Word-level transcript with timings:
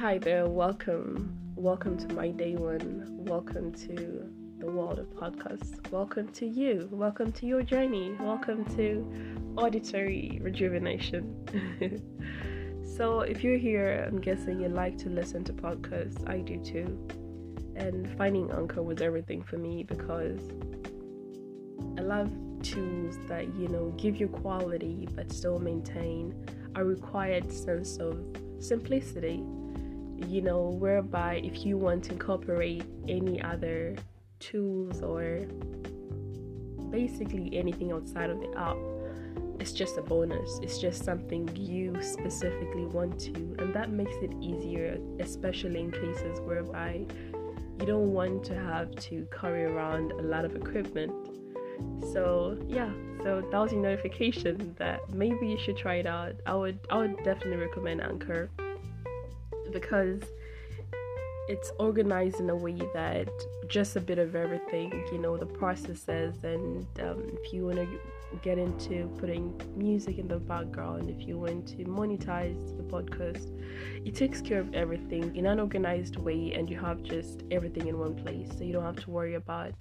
Hi 0.00 0.16
there, 0.16 0.46
welcome. 0.46 1.38
Welcome 1.56 1.98
to 1.98 2.14
my 2.14 2.30
day 2.30 2.56
one. 2.56 3.04
Welcome 3.10 3.70
to 3.72 4.26
the 4.58 4.64
world 4.64 4.98
of 4.98 5.08
podcasts. 5.08 5.76
Welcome 5.90 6.28
to 6.28 6.46
you. 6.46 6.88
Welcome 6.90 7.32
to 7.32 7.44
your 7.44 7.62
journey. 7.62 8.16
Welcome 8.18 8.64
to 8.76 9.06
auditory 9.58 10.40
rejuvenation. 10.40 11.36
so, 12.96 13.20
if 13.20 13.44
you're 13.44 13.58
here, 13.58 14.06
I'm 14.08 14.22
guessing 14.22 14.58
you 14.58 14.68
like 14.70 14.96
to 15.00 15.10
listen 15.10 15.44
to 15.44 15.52
podcasts. 15.52 16.26
I 16.26 16.38
do 16.38 16.58
too. 16.64 17.06
And 17.76 18.08
finding 18.16 18.50
Anchor 18.52 18.82
was 18.82 19.02
everything 19.02 19.42
for 19.42 19.58
me 19.58 19.82
because 19.82 20.40
I 21.98 22.00
love 22.00 22.32
tools 22.62 23.18
that, 23.28 23.54
you 23.54 23.68
know, 23.68 23.92
give 23.98 24.16
you 24.16 24.28
quality 24.28 25.06
but 25.14 25.30
still 25.30 25.58
maintain 25.58 26.34
a 26.74 26.82
required 26.82 27.52
sense 27.52 27.98
of 27.98 28.18
simplicity 28.60 29.44
you 30.26 30.42
know, 30.42 30.68
whereby 30.68 31.40
if 31.44 31.64
you 31.64 31.76
want 31.76 32.04
to 32.04 32.12
incorporate 32.12 32.84
any 33.08 33.40
other 33.42 33.96
tools 34.38 35.02
or 35.02 35.46
basically 36.90 37.50
anything 37.56 37.92
outside 37.92 38.30
of 38.30 38.40
the 38.40 38.52
app, 38.58 38.76
it's 39.60 39.72
just 39.72 39.98
a 39.98 40.02
bonus. 40.02 40.58
It's 40.62 40.78
just 40.78 41.04
something 41.04 41.48
you 41.54 42.00
specifically 42.02 42.86
want 42.86 43.20
to, 43.20 43.56
and 43.58 43.74
that 43.74 43.90
makes 43.90 44.14
it 44.22 44.32
easier, 44.40 44.98
especially 45.18 45.80
in 45.80 45.90
cases 45.90 46.40
whereby 46.40 47.06
you 47.78 47.86
don't 47.86 48.12
want 48.12 48.44
to 48.44 48.54
have 48.54 48.94
to 48.96 49.26
carry 49.38 49.64
around 49.64 50.12
a 50.12 50.22
lot 50.22 50.44
of 50.44 50.56
equipment. 50.56 51.12
So 52.12 52.58
yeah, 52.68 52.90
so 53.22 53.42
that 53.50 53.58
was 53.58 53.72
your 53.72 53.82
notification 53.82 54.74
that 54.78 55.10
maybe 55.12 55.48
you 55.48 55.58
should 55.58 55.76
try 55.76 55.96
it 55.96 56.06
out. 56.06 56.34
I 56.46 56.54
would 56.54 56.78
I 56.90 56.98
would 56.98 57.16
definitely 57.24 57.56
recommend 57.56 58.02
Anchor 58.02 58.50
because 59.70 60.20
it's 61.48 61.72
organized 61.78 62.38
in 62.38 62.48
a 62.50 62.54
way 62.54 62.78
that 62.94 63.28
just 63.66 63.96
a 63.96 64.00
bit 64.00 64.18
of 64.18 64.36
everything, 64.36 64.92
you 65.12 65.18
know, 65.18 65.36
the 65.36 65.46
processes, 65.46 66.44
and 66.44 66.86
um, 67.00 67.22
if 67.42 67.52
you 67.52 67.66
want 67.66 67.76
to 67.76 68.00
get 68.42 68.58
into 68.58 69.12
putting 69.18 69.60
music 69.76 70.18
in 70.18 70.28
the 70.28 70.38
background, 70.38 71.10
if 71.10 71.26
you 71.26 71.38
want 71.38 71.66
to 71.66 71.76
monetize 71.84 72.56
your 72.76 72.84
podcast, 72.84 73.50
it 74.06 74.14
takes 74.14 74.40
care 74.40 74.60
of 74.60 74.72
everything 74.74 75.34
in 75.34 75.46
an 75.46 75.58
organized 75.58 76.16
way, 76.16 76.52
and 76.52 76.70
you 76.70 76.78
have 76.78 77.02
just 77.02 77.42
everything 77.50 77.88
in 77.88 77.98
one 77.98 78.14
place, 78.14 78.48
so 78.56 78.62
you 78.62 78.72
don't 78.72 78.84
have 78.84 79.02
to 79.04 79.10
worry 79.10 79.34
about 79.34 79.72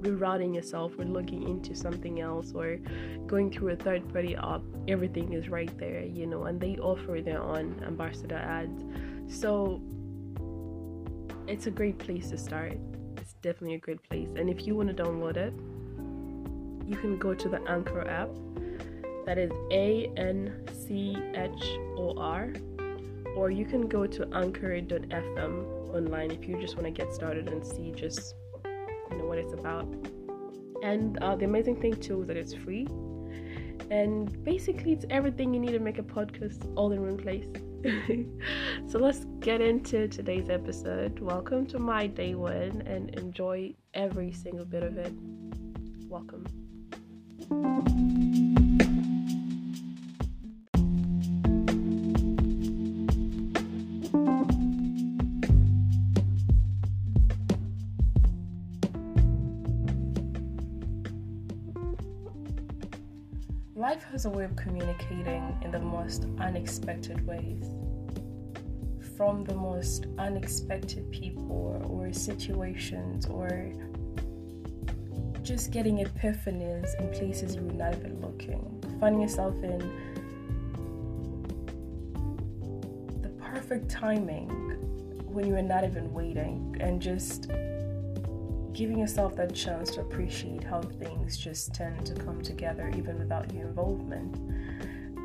rerouting 0.00 0.54
yourself 0.54 0.92
or 0.98 1.04
looking 1.04 1.42
into 1.48 1.74
something 1.74 2.20
else 2.20 2.52
or 2.54 2.78
going 3.26 3.50
through 3.50 3.68
a 3.68 3.76
third 3.76 4.08
party 4.12 4.34
app 4.36 4.62
everything 4.88 5.32
is 5.32 5.48
right 5.48 5.76
there 5.78 6.02
you 6.02 6.26
know 6.26 6.44
and 6.44 6.60
they 6.60 6.76
offer 6.78 7.20
their 7.20 7.42
own 7.42 7.80
ambassador 7.86 8.36
ads. 8.36 8.82
So 9.28 9.80
it's 11.46 11.66
a 11.66 11.70
great 11.70 11.98
place 11.98 12.30
to 12.30 12.38
start. 12.38 12.78
It's 13.16 13.34
definitely 13.34 13.74
a 13.74 13.78
great 13.78 14.02
place. 14.08 14.28
And 14.36 14.48
if 14.48 14.66
you 14.66 14.74
want 14.74 14.94
to 14.94 15.02
download 15.02 15.36
it 15.36 15.52
you 16.90 16.96
can 16.96 17.18
go 17.18 17.32
to 17.32 17.48
the 17.48 17.62
anchor 17.68 18.06
app. 18.08 18.30
That 19.24 19.38
is 19.38 19.52
a 19.70 20.10
n 20.16 20.66
c 20.72 21.16
h 21.34 21.78
o 21.96 22.14
r. 22.18 22.52
Or 23.36 23.50
you 23.50 23.64
can 23.64 23.86
go 23.86 24.06
to 24.06 24.28
anchor.fm 24.34 25.54
online 25.94 26.32
if 26.32 26.48
you 26.48 26.60
just 26.60 26.74
want 26.74 26.86
to 26.86 26.90
get 26.90 27.14
started 27.14 27.48
and 27.48 27.64
see 27.64 27.92
just 27.92 28.34
know 29.16 29.26
what 29.26 29.38
it's 29.38 29.52
about. 29.52 29.86
And 30.82 31.18
uh, 31.18 31.36
the 31.36 31.44
amazing 31.44 31.80
thing 31.80 31.94
too 32.00 32.22
is 32.22 32.26
that 32.28 32.36
it's 32.36 32.54
free, 32.54 32.86
and 33.90 34.42
basically 34.44 34.92
it's 34.92 35.04
everything 35.10 35.52
you 35.52 35.60
need 35.60 35.72
to 35.72 35.78
make 35.78 35.98
a 35.98 36.02
podcast 36.02 36.72
all 36.76 36.92
in 36.92 37.02
one 37.02 37.16
place. 37.16 37.46
so 38.90 38.98
let's 38.98 39.26
get 39.40 39.60
into 39.60 40.08
today's 40.08 40.50
episode. 40.50 41.18
Welcome 41.18 41.66
to 41.66 41.78
my 41.78 42.06
day 42.06 42.34
one, 42.34 42.82
and 42.86 43.14
enjoy 43.16 43.74
every 43.94 44.32
single 44.32 44.64
bit 44.64 44.82
of 44.82 44.96
it. 44.98 45.12
Welcome. 46.08 46.46
Life 64.00 64.12
has 64.12 64.24
a 64.24 64.30
way 64.30 64.44
of 64.44 64.56
communicating 64.56 65.54
in 65.62 65.70
the 65.70 65.78
most 65.78 66.24
unexpected 66.38 67.26
ways. 67.26 67.66
From 69.14 69.44
the 69.44 69.54
most 69.54 70.06
unexpected 70.16 71.10
people 71.10 71.84
or 71.86 72.10
situations, 72.10 73.26
or 73.26 73.74
just 75.42 75.70
getting 75.70 75.98
epiphanies 75.98 76.98
in 76.98 77.10
places 77.10 77.54
you 77.54 77.60
would 77.60 77.76
not 77.76 77.92
have 77.92 78.02
been 78.02 78.18
looking. 78.22 78.82
Finding 79.00 79.20
yourself 79.20 79.54
in 79.62 79.78
the 83.20 83.28
perfect 83.28 83.90
timing 83.90 84.48
when 85.26 85.46
you 85.46 85.52
were 85.52 85.60
not 85.60 85.84
even 85.84 86.10
waiting, 86.14 86.74
and 86.80 87.02
just 87.02 87.50
giving 88.80 88.98
yourself 88.98 89.36
that 89.36 89.54
chance 89.54 89.90
to 89.90 90.00
appreciate 90.00 90.64
how 90.64 90.80
things 90.80 91.36
just 91.36 91.74
tend 91.74 92.06
to 92.06 92.14
come 92.14 92.40
together 92.40 92.90
even 92.96 93.18
without 93.18 93.52
your 93.52 93.68
involvement. 93.68 94.34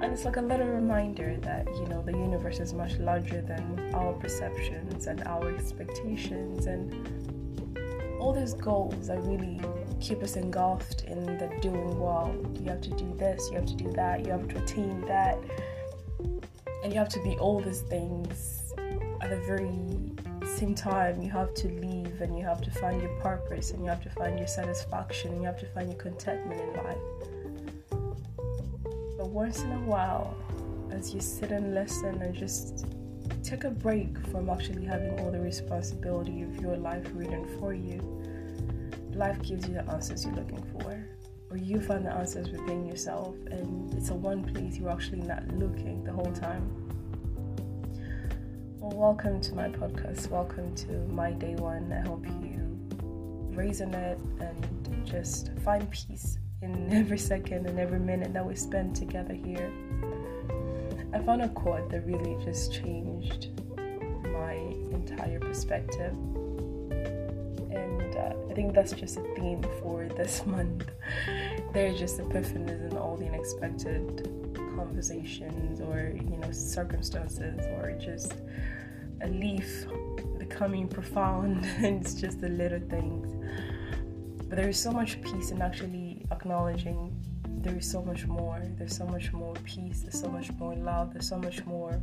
And 0.02 0.12
it's 0.12 0.26
like 0.26 0.36
a 0.36 0.42
little 0.42 0.68
reminder 0.68 1.38
that, 1.38 1.66
you 1.68 1.86
know, 1.86 2.02
the 2.02 2.12
universe 2.12 2.60
is 2.60 2.74
much 2.74 2.98
larger 2.98 3.42
than 3.42 3.92
our 3.96 4.12
perceptions 4.12 5.08
and 5.08 5.24
our 5.26 5.56
expectations 5.56 6.66
and 6.66 6.94
all 8.20 8.34
these 8.34 8.56
goals 8.56 9.08
that 9.08 9.24
really 9.24 9.62
keep 10.02 10.22
us 10.22 10.36
engulfed 10.36 11.06
in 11.06 11.24
the 11.24 11.50
doing 11.62 11.98
world. 11.98 12.60
You 12.62 12.72
have 12.72 12.82
to 12.82 12.90
do 12.90 13.16
this, 13.18 13.48
you 13.50 13.56
have 13.56 13.68
to 13.68 13.76
do 13.76 13.90
that, 13.94 14.26
you 14.26 14.34
have 14.34 14.50
to 14.50 14.58
attain 14.58 15.00
that, 15.06 15.38
and 16.84 16.92
you 16.92 17.00
have 17.00 17.08
to 17.08 17.24
be 17.24 17.38
all 17.38 17.62
these 17.62 17.84
things 17.84 18.74
at 19.22 19.30
the 19.30 19.42
very 19.48 19.72
same 20.56 20.74
time. 20.74 21.22
You 21.22 21.30
have 21.32 21.54
to 21.56 21.68
leave 21.68 22.22
and 22.22 22.38
you 22.38 22.46
have 22.46 22.62
to 22.62 22.72
find 22.72 23.02
your 23.02 23.14
purpose 23.20 23.72
and 23.72 23.84
you 23.84 23.90
have 23.90 24.02
to 24.04 24.10
find 24.10 24.38
your 24.38 24.48
satisfaction 24.48 25.32
and 25.32 25.42
you 25.42 25.46
have 25.46 25.60
to 25.60 25.66
find 25.68 25.90
your 25.90 25.98
contentment 25.98 26.62
in 26.62 26.74
life. 26.84 26.98
But 29.18 29.30
once 29.30 29.62
in 29.62 29.72
a 29.72 29.82
while, 29.82 30.36
as 30.92 31.14
you 31.14 31.20
sit 31.20 31.52
and 31.52 31.74
listen 31.74 32.22
and 32.22 32.34
just 32.34 32.86
take 33.44 33.66
a 33.66 33.70
break 33.70 34.18
from 34.28 34.50
actually 34.50 34.86
having 34.86 35.20
all 35.20 35.32
the 35.32 35.40
responsibility 35.40 36.44
of 36.44 36.56
your 36.62 36.78
life 36.78 37.06
written 37.14 37.46
for 37.60 37.74
you, 37.74 38.00
life 39.14 39.42
gives 39.42 39.68
you 39.68 39.74
the 39.74 39.90
answers 39.92 40.26
you're 40.26 40.36
looking 40.36 40.64
for. 40.80 41.06
Or 41.52 41.58
you 41.58 41.82
find 41.82 42.06
the 42.06 42.12
answers 42.12 42.50
within 42.50 42.86
yourself, 42.86 43.36
and 43.52 43.94
it's 43.94 44.10
a 44.10 44.16
one 44.16 44.44
place 44.44 44.78
you're 44.78 44.90
actually 44.90 45.22
not 45.22 45.48
looking 45.50 46.04
the 46.04 46.12
whole 46.12 46.32
time. 46.34 46.85
Welcome 48.96 49.42
to 49.42 49.56
my 49.56 49.68
podcast. 49.68 50.30
Welcome 50.30 50.74
to 50.76 50.94
my 51.10 51.32
day 51.32 51.56
one. 51.56 51.92
I 51.92 52.08
hope 52.08 52.26
you 52.26 52.80
raise 53.54 53.82
resonate 53.82 54.18
and 54.40 55.06
just 55.06 55.52
find 55.66 55.92
peace 55.92 56.38
in 56.62 56.94
every 56.94 57.18
second 57.18 57.68
and 57.68 57.78
every 57.78 58.00
minute 58.00 58.32
that 58.32 58.46
we 58.46 58.56
spend 58.56 58.96
together 58.96 59.34
here. 59.34 59.70
I 61.14 61.20
found 61.20 61.42
a 61.42 61.50
quote 61.50 61.90
that 61.90 62.06
really 62.06 62.38
just 62.46 62.72
changed 62.72 63.50
my 63.76 64.54
entire 64.94 65.42
perspective. 65.42 66.14
And 67.72 68.16
uh, 68.16 68.34
I 68.50 68.54
think 68.54 68.74
that's 68.74 68.94
just 68.94 69.18
a 69.18 69.24
theme 69.36 69.62
for 69.82 70.08
this 70.08 70.46
month. 70.46 70.90
There 71.74 71.92
are 71.92 71.98
just 71.98 72.20
epiphanies 72.20 72.82
and 72.82 72.98
all 72.98 73.18
the 73.18 73.28
unexpected 73.28 74.32
conversations 74.78 75.82
or, 75.82 76.14
you 76.16 76.38
know, 76.38 76.52
circumstances 76.52 77.60
or 77.78 77.92
just 78.00 78.36
a 79.26 79.30
leaf 79.30 79.86
becoming 80.38 80.88
profound. 80.88 81.66
It's 81.80 82.14
just 82.14 82.40
the 82.42 82.50
little 82.50 82.84
things. 82.90 83.28
But 84.48 84.56
there 84.58 84.70
is 84.70 84.80
so 84.80 84.92
much 84.92 85.22
peace 85.22 85.52
in 85.52 85.62
actually 85.62 86.26
acknowledging 86.32 87.00
there 87.64 87.76
is 87.76 87.90
so 87.90 88.04
much 88.04 88.28
more. 88.28 88.62
There's 88.78 88.96
so 88.96 89.08
much 89.08 89.34
more 89.34 89.56
peace. 89.64 90.02
There's 90.02 90.20
so 90.20 90.30
much 90.30 90.52
more 90.54 90.76
love. 90.76 91.14
There's 91.14 91.28
so 91.28 91.40
much 91.40 91.66
more 91.66 92.00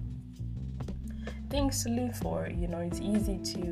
things 1.50 1.84
to 1.84 1.90
live 1.90 2.16
for 2.16 2.48
you 2.48 2.66
know. 2.66 2.80
It's 2.80 3.00
easy 3.00 3.38
to 3.54 3.62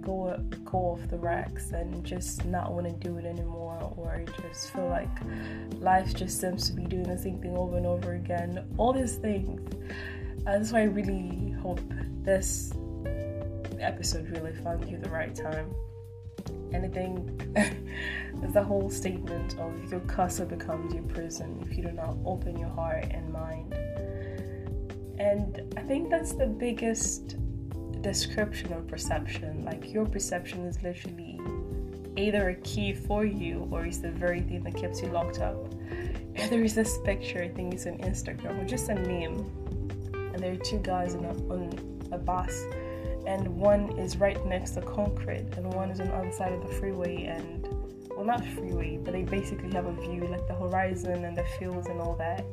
go 0.00 0.36
go 0.64 0.78
off 0.92 1.08
the 1.08 1.18
racks 1.18 1.72
and 1.72 2.02
just 2.04 2.44
not 2.46 2.72
want 2.72 2.86
to 2.88 3.08
do 3.08 3.18
it 3.18 3.26
anymore 3.26 3.78
or 3.96 4.24
just 4.40 4.72
feel 4.72 4.88
like 4.88 5.16
life 5.80 6.14
just 6.14 6.40
seems 6.40 6.66
to 6.68 6.72
be 6.72 6.84
doing 6.84 7.08
the 7.14 7.18
same 7.18 7.38
thing 7.42 7.54
over 7.56 7.76
and 7.76 7.86
over 7.86 8.14
again. 8.14 8.64
All 8.78 8.92
these 8.92 9.16
things. 9.16 9.60
That's 10.44 10.72
why 10.72 10.80
i 10.80 10.84
really 10.84 11.54
hope 11.62 11.80
this 12.24 12.72
episode 13.80 14.28
really 14.30 14.52
found 14.52 14.88
you 14.88 14.98
the 14.98 15.08
right 15.08 15.34
time. 15.34 15.74
Anything, 16.72 17.52
I 17.56 17.62
think 17.64 18.40
there's 18.40 18.52
the 18.54 18.62
whole 18.62 18.88
statement 18.90 19.58
of 19.58 19.90
your 19.90 20.00
castle 20.00 20.46
becomes 20.46 20.94
your 20.94 21.02
prison 21.04 21.64
if 21.68 21.76
you 21.76 21.84
do 21.84 21.92
not 21.92 22.16
open 22.24 22.58
your 22.58 22.70
heart 22.70 23.06
and 23.10 23.32
mind. 23.32 23.74
And 25.18 25.74
I 25.76 25.82
think 25.82 26.10
that's 26.10 26.32
the 26.32 26.46
biggest 26.46 27.36
description 28.02 28.72
of 28.72 28.88
perception. 28.88 29.64
Like 29.64 29.92
your 29.92 30.06
perception 30.06 30.64
is 30.64 30.82
literally 30.82 31.38
either 32.16 32.50
a 32.50 32.54
key 32.56 32.92
for 32.92 33.24
you 33.24 33.68
or 33.70 33.86
it's 33.86 33.98
the 33.98 34.10
very 34.10 34.40
thing 34.40 34.62
that 34.64 34.76
keeps 34.76 35.00
you 35.02 35.08
locked 35.08 35.40
up. 35.40 35.72
And 36.34 36.50
There 36.50 36.64
is 36.64 36.74
this 36.74 36.98
picture, 37.04 37.42
I 37.42 37.48
think 37.48 37.74
it's 37.74 37.86
on 37.86 37.98
Instagram, 37.98 38.62
or 38.62 38.64
just 38.64 38.88
a 38.88 38.94
meme, 38.94 39.50
and 40.14 40.42
there 40.42 40.52
are 40.52 40.56
two 40.56 40.78
guys 40.78 41.14
a, 41.14 41.18
on 41.18 41.91
a 42.12 42.18
bus, 42.18 42.64
and 43.26 43.46
one 43.48 43.98
is 43.98 44.16
right 44.16 44.44
next 44.46 44.72
to 44.72 44.82
concrete, 44.82 45.46
and 45.56 45.72
one 45.74 45.90
is 45.90 46.00
on 46.00 46.08
the 46.08 46.14
other 46.14 46.32
side 46.32 46.52
of 46.52 46.62
the 46.62 46.74
freeway, 46.74 47.24
and 47.24 47.68
well, 48.16 48.24
not 48.24 48.44
freeway, 48.44 48.98
but 48.98 49.12
they 49.12 49.22
basically 49.22 49.72
have 49.72 49.86
a 49.86 49.92
view 49.92 50.26
like 50.26 50.46
the 50.46 50.54
horizon 50.54 51.24
and 51.24 51.36
the 51.36 51.44
fields 51.58 51.88
and 51.88 52.00
all 52.00 52.14
that. 52.16 52.44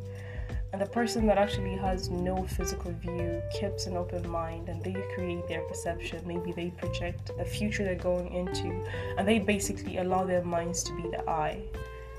And 0.71 0.81
the 0.81 0.85
person 0.85 1.25
that 1.27 1.37
actually 1.37 1.75
has 1.77 2.09
no 2.09 2.45
physical 2.45 2.91
view 2.91 3.41
keeps 3.51 3.87
an 3.87 3.97
open 3.97 4.29
mind 4.29 4.69
and 4.69 4.83
they 4.83 4.93
create 5.15 5.47
their 5.47 5.61
perception. 5.61 6.21
Maybe 6.25 6.51
they 6.51 6.69
project 6.69 7.31
the 7.37 7.45
future 7.45 7.83
they're 7.83 7.95
going 7.95 8.31
into 8.33 8.85
and 9.17 9.27
they 9.27 9.39
basically 9.39 9.97
allow 9.97 10.25
their 10.25 10.43
minds 10.43 10.83
to 10.83 10.95
be 10.95 11.03
the 11.03 11.27
eye. 11.27 11.63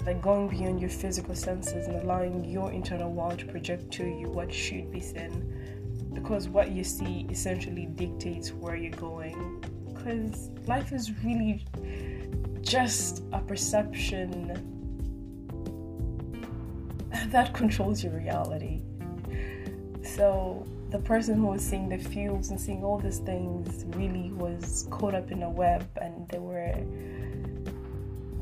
Like 0.05 0.21
going 0.21 0.49
beyond 0.49 0.81
your 0.81 0.91
physical 0.91 1.35
senses 1.35 1.87
and 1.87 1.97
allowing 2.03 2.45
your 2.45 2.73
internal 2.73 3.13
world 3.13 3.39
to 3.41 3.47
project 3.47 3.91
to 3.93 4.05
you 4.05 4.29
what 4.29 4.53
should 4.53 4.91
be 4.91 5.01
seen. 5.01 5.80
Because 6.13 6.49
what 6.49 6.71
you 6.71 6.85
see 6.85 7.27
essentially 7.31 7.87
dictates 7.87 8.53
where 8.53 8.77
you're 8.77 8.91
going. 8.93 9.65
Because 9.93 10.51
life 10.67 10.93
is 10.93 11.13
really 11.25 11.65
just 12.63 13.23
a 13.33 13.41
perception 13.41 14.67
that 17.29 17.55
controls 17.55 18.03
your 18.03 18.13
reality. 18.13 18.83
So 20.03 20.67
the 20.91 20.99
person 20.99 21.37
who 21.37 21.47
was 21.47 21.63
seeing 21.63 21.89
the 21.89 21.99
fields 21.99 22.51
and 22.51 22.61
seeing 22.61 22.83
all 22.83 22.99
these 22.99 23.19
things 23.19 23.85
really 23.97 24.33
was 24.33 24.89
caught 24.91 25.15
up 25.15 25.31
in 25.31 25.43
a 25.43 25.51
web 25.51 25.87
and 26.01 26.29
they 26.29 26.39
were 26.39 26.75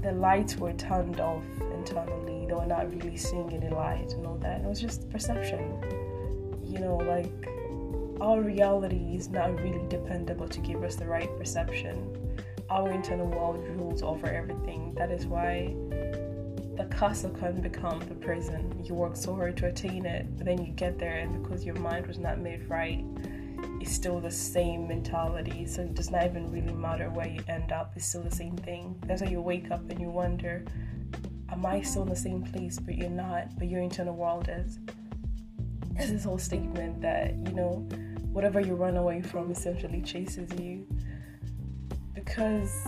the 0.02 0.12
lights 0.12 0.56
were 0.56 0.72
turned 0.74 1.20
off 1.20 1.42
internally. 1.74 2.46
They 2.46 2.54
were 2.54 2.66
not 2.66 2.88
really 2.90 3.16
seeing 3.16 3.52
any 3.52 3.68
light 3.68 4.12
and 4.12 4.26
all 4.26 4.36
that. 4.36 4.60
It 4.60 4.66
was 4.66 4.80
just 4.80 5.10
perception. 5.10 5.58
You 6.64 6.78
know, 6.78 6.96
like 6.96 7.48
our 8.20 8.40
reality 8.40 9.16
is 9.16 9.28
not 9.28 9.60
really 9.60 9.86
dependable 9.88 10.48
to 10.48 10.60
give 10.60 10.82
us 10.82 10.96
the 10.96 11.06
right 11.06 11.28
perception. 11.36 12.14
Our 12.70 12.90
internal 12.90 13.26
world 13.26 13.66
rules 13.68 14.02
over 14.02 14.26
everything. 14.26 14.94
That 14.94 15.10
is 15.10 15.26
why 15.26 15.74
the 16.76 16.88
castle 16.90 17.30
can 17.30 17.60
become 17.60 18.00
the 18.00 18.14
prison. 18.14 18.82
You 18.84 18.94
work 18.94 19.16
so 19.16 19.34
hard 19.34 19.56
to 19.58 19.66
attain 19.66 20.06
it, 20.06 20.26
but 20.36 20.46
then 20.46 20.64
you 20.64 20.72
get 20.72 20.98
there, 20.98 21.18
and 21.18 21.42
because 21.42 21.64
your 21.64 21.76
mind 21.76 22.06
was 22.06 22.18
not 22.18 22.38
made 22.38 22.68
right, 22.68 23.04
it's 23.80 23.92
still 23.92 24.20
the 24.20 24.30
same 24.30 24.86
mentality. 24.86 25.66
So 25.66 25.82
it 25.82 25.94
does 25.94 26.10
not 26.10 26.24
even 26.24 26.50
really 26.50 26.72
matter 26.72 27.10
where 27.10 27.28
you 27.28 27.42
end 27.48 27.72
up, 27.72 27.92
it's 27.96 28.06
still 28.06 28.22
the 28.22 28.34
same 28.34 28.56
thing. 28.56 28.94
That's 29.06 29.22
why 29.22 29.28
you 29.28 29.40
wake 29.40 29.70
up 29.70 29.88
and 29.90 30.00
you 30.00 30.08
wonder, 30.08 30.64
Am 31.50 31.64
I 31.64 31.80
still 31.80 32.02
in 32.02 32.08
the 32.10 32.16
same 32.16 32.42
place? 32.42 32.78
But 32.78 32.96
you're 32.96 33.10
not, 33.10 33.58
but 33.58 33.68
your 33.68 33.80
internal 33.80 34.14
world 34.14 34.48
is. 34.50 34.78
It's 35.96 36.10
this 36.10 36.24
whole 36.24 36.38
statement 36.38 37.00
that, 37.00 37.34
you 37.46 37.52
know, 37.54 37.88
whatever 38.32 38.60
you 38.60 38.74
run 38.74 38.96
away 38.96 39.22
from 39.22 39.50
essentially 39.50 40.02
chases 40.02 40.50
you. 40.60 40.86
Because 42.14 42.86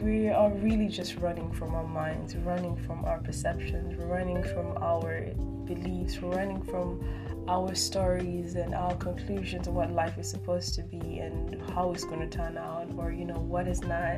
we 0.00 0.28
are 0.28 0.50
really 0.50 0.88
just 0.88 1.16
running 1.16 1.52
from 1.52 1.74
our 1.74 1.86
minds, 1.86 2.34
running 2.36 2.76
from 2.86 3.04
our 3.04 3.18
perceptions, 3.18 3.94
running 3.96 4.42
from 4.42 4.76
our 4.78 5.32
beliefs, 5.64 6.18
running 6.18 6.62
from 6.62 7.00
our 7.48 7.74
stories 7.74 8.54
and 8.54 8.74
our 8.74 8.94
conclusions 8.96 9.66
of 9.66 9.74
what 9.74 9.90
life 9.92 10.18
is 10.18 10.28
supposed 10.28 10.74
to 10.74 10.82
be 10.82 11.18
and 11.18 11.60
how 11.70 11.92
it's 11.92 12.04
going 12.04 12.20
to 12.20 12.28
turn 12.28 12.56
out, 12.56 12.88
or 12.96 13.12
you 13.12 13.24
know, 13.24 13.38
what 13.38 13.66
is 13.66 13.82
not, 13.82 14.16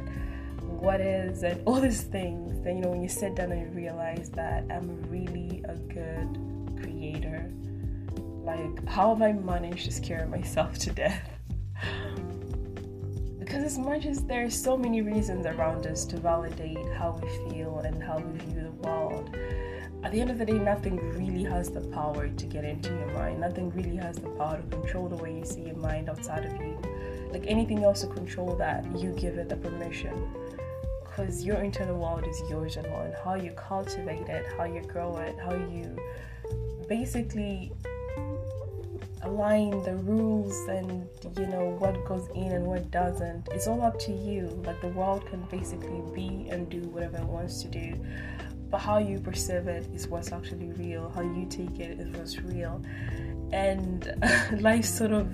what 0.62 1.00
is, 1.00 1.42
and 1.42 1.60
all 1.66 1.80
these 1.80 2.02
things. 2.02 2.60
Then, 2.62 2.76
you 2.76 2.82
know, 2.82 2.90
when 2.90 3.02
you 3.02 3.08
sit 3.08 3.34
down 3.34 3.52
and 3.52 3.60
you 3.60 3.68
realize 3.68 4.30
that 4.30 4.64
I'm 4.70 5.02
really 5.10 5.62
a 5.68 5.74
good 5.74 6.38
like, 8.56 8.88
how 8.88 9.14
have 9.14 9.22
I 9.22 9.32
managed 9.32 9.84
to 9.86 9.92
scare 9.92 10.26
myself 10.26 10.78
to 10.78 10.90
death? 10.92 11.28
Because 13.38 13.64
as 13.64 13.78
much 13.78 14.06
as 14.06 14.24
there 14.24 14.44
are 14.44 14.50
so 14.50 14.76
many 14.76 15.02
reasons 15.02 15.46
around 15.46 15.86
us 15.86 16.04
to 16.06 16.16
validate 16.16 16.86
how 16.94 17.20
we 17.22 17.28
feel 17.50 17.80
and 17.80 18.02
how 18.02 18.18
we 18.18 18.38
view 18.38 18.62
the 18.62 18.88
world, 18.88 19.36
at 20.02 20.12
the 20.12 20.20
end 20.20 20.30
of 20.30 20.38
the 20.38 20.44
day, 20.44 20.58
nothing 20.58 20.96
really 21.16 21.44
has 21.44 21.70
the 21.70 21.80
power 21.80 22.28
to 22.28 22.46
get 22.46 22.64
into 22.64 22.90
your 22.90 23.10
mind. 23.12 23.40
Nothing 23.40 23.70
really 23.70 23.96
has 23.96 24.16
the 24.16 24.28
power 24.30 24.60
to 24.60 24.76
control 24.76 25.08
the 25.08 25.16
way 25.16 25.38
you 25.38 25.44
see 25.44 25.62
your 25.62 25.76
mind 25.76 26.10
outside 26.10 26.44
of 26.44 26.52
you. 26.56 26.78
Like 27.30 27.44
anything 27.46 27.84
else 27.84 28.02
to 28.02 28.08
control 28.08 28.54
that, 28.56 28.84
you 28.98 29.12
give 29.12 29.38
it 29.38 29.48
the 29.48 29.56
permission. 29.56 30.30
Because 31.04 31.44
your 31.44 31.56
internal 31.62 31.98
world 31.98 32.26
is 32.26 32.42
yours 32.50 32.76
alone. 32.76 33.14
How 33.24 33.34
you 33.34 33.52
cultivate 33.52 34.28
it, 34.28 34.46
how 34.58 34.64
you 34.64 34.82
grow 34.82 35.16
it, 35.18 35.36
how 35.38 35.54
you 35.54 35.96
basically 36.88 37.72
align 39.24 39.82
the 39.82 39.96
rules 39.96 40.56
and 40.68 41.06
you 41.38 41.46
know 41.46 41.76
what 41.78 42.04
goes 42.04 42.28
in 42.34 42.52
and 42.52 42.66
what 42.66 42.90
doesn't. 42.90 43.48
It's 43.52 43.66
all 43.66 43.82
up 43.82 43.98
to 44.00 44.12
you. 44.12 44.48
Like 44.64 44.80
the 44.80 44.88
world 44.88 45.26
can 45.26 45.42
basically 45.50 46.02
be 46.14 46.48
and 46.50 46.68
do 46.68 46.80
whatever 46.80 47.18
it 47.18 47.24
wants 47.24 47.62
to 47.62 47.68
do. 47.68 47.94
But 48.70 48.78
how 48.78 48.98
you 48.98 49.20
perceive 49.20 49.68
it 49.68 49.86
is 49.94 50.08
what's 50.08 50.32
actually 50.32 50.72
real. 50.72 51.10
How 51.14 51.22
you 51.22 51.46
take 51.48 51.78
it 51.78 52.00
is 52.00 52.16
what's 52.16 52.38
real. 52.40 52.82
And 53.52 54.12
life 54.60 54.84
sort 54.84 55.12
of 55.12 55.32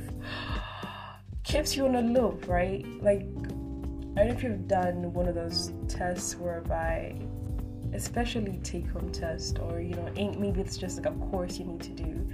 keeps 1.42 1.76
you 1.76 1.86
on 1.86 1.96
a 1.96 2.02
loop 2.02 2.46
right? 2.48 2.86
Like 3.02 3.26
i 4.16 4.24
don't 4.24 4.28
know 4.28 4.34
if 4.34 4.42
you've 4.42 4.66
done 4.66 5.12
one 5.12 5.28
of 5.28 5.36
those 5.36 5.72
tests 5.88 6.36
whereby 6.36 7.14
especially 7.94 8.58
take 8.62 8.88
home 8.88 9.10
test 9.12 9.58
or 9.60 9.80
you 9.80 9.94
know 9.94 10.10
maybe 10.38 10.60
it's 10.60 10.76
just 10.76 10.96
like 10.96 11.06
a 11.06 11.16
course 11.30 11.58
you 11.58 11.64
need 11.64 11.80
to 11.80 11.90
do 11.90 12.28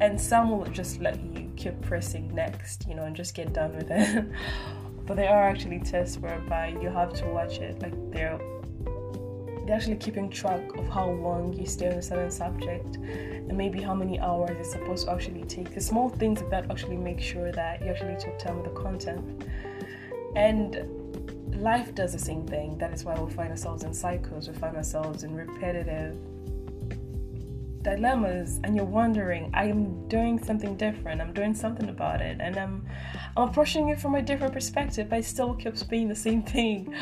and 0.00 0.20
some 0.20 0.50
will 0.50 0.64
just 0.66 1.00
let 1.00 1.20
you 1.20 1.50
keep 1.56 1.80
pressing 1.82 2.34
next, 2.34 2.86
you 2.88 2.94
know, 2.94 3.04
and 3.04 3.16
just 3.16 3.34
get 3.34 3.52
done 3.52 3.74
with 3.76 3.90
it. 3.90 4.26
but 5.06 5.16
there 5.16 5.30
are 5.30 5.48
actually 5.48 5.80
tests 5.80 6.18
whereby 6.18 6.68
you 6.80 6.88
have 6.88 7.12
to 7.14 7.26
watch 7.26 7.58
it, 7.58 7.80
like 7.82 7.94
they're 8.12 8.38
they're 9.68 9.76
actually 9.76 9.96
keeping 9.96 10.30
track 10.30 10.62
of 10.78 10.88
how 10.88 11.10
long 11.10 11.52
you 11.52 11.66
stay 11.66 11.88
on 11.88 11.98
a 11.98 12.02
certain 12.02 12.30
subject 12.30 12.96
and 12.96 13.52
maybe 13.54 13.82
how 13.82 13.94
many 13.94 14.18
hours 14.18 14.56
it's 14.58 14.72
supposed 14.72 15.04
to 15.06 15.12
actually 15.12 15.42
take. 15.42 15.74
The 15.74 15.80
small 15.80 16.08
things 16.08 16.42
that 16.50 16.70
actually 16.70 16.96
make 16.96 17.20
sure 17.20 17.52
that 17.52 17.82
you 17.82 17.88
actually 17.88 18.16
took 18.16 18.38
time 18.38 18.62
with 18.62 18.72
the 18.72 18.80
content. 18.80 19.44
And 20.36 21.60
life 21.60 21.94
does 21.94 22.12
the 22.12 22.18
same 22.18 22.46
thing. 22.46 22.78
That 22.78 22.94
is 22.94 23.04
why 23.04 23.20
we 23.20 23.30
find 23.30 23.50
ourselves 23.50 23.84
in 23.84 23.92
cycles, 23.92 24.48
we 24.48 24.54
find 24.54 24.74
ourselves 24.74 25.22
in 25.22 25.34
repetitive 25.34 26.16
dilemmas 27.82 28.60
and 28.64 28.74
you're 28.74 28.84
wondering 28.84 29.50
i'm 29.54 30.06
doing 30.08 30.42
something 30.42 30.76
different 30.76 31.20
i'm 31.20 31.32
doing 31.32 31.54
something 31.54 31.88
about 31.88 32.20
it 32.20 32.38
and 32.40 32.56
i'm 32.56 32.86
i'm 33.36 33.48
approaching 33.48 33.88
it 33.88 34.00
from 34.00 34.14
a 34.14 34.22
different 34.22 34.52
perspective 34.52 35.08
but 35.08 35.20
it 35.20 35.24
still 35.24 35.54
keeps 35.54 35.82
being 35.82 36.08
the 36.08 36.14
same 36.14 36.42
thing 36.42 36.92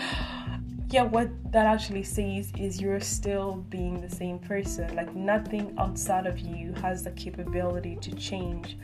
yeah 0.89 1.03
what 1.03 1.29
that 1.53 1.67
actually 1.67 2.03
says 2.03 2.53
is 2.59 2.81
you're 2.81 3.01
still 3.01 3.65
being 3.71 4.01
the 4.01 4.11
same 4.11 4.39
person. 4.39 4.95
Like 4.95 5.15
nothing 5.15 5.75
outside 5.79 6.27
of 6.27 6.39
you 6.39 6.73
has 6.83 7.03
the 7.03 7.11
capability 7.13 7.97
to 7.97 8.15
change 8.15 8.77